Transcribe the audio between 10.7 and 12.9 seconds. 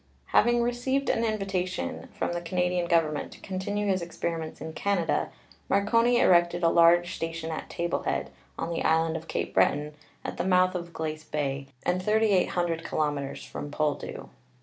of Glace Bay, and 3,800